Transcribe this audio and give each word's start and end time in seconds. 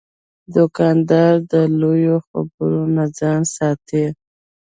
دوکاندار 0.55 1.33
د 1.51 1.53
لویو 1.79 2.17
خبرو 2.27 2.83
نه 2.95 3.05
ځان 3.17 3.41
ساتي. 3.55 4.05